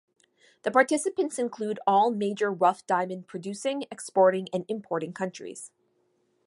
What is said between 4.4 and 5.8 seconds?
and importing countries.